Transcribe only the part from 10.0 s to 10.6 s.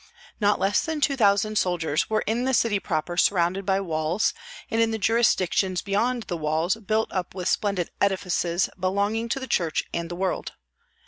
the world.